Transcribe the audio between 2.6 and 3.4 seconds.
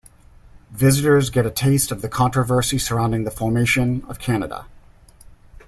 surrounding the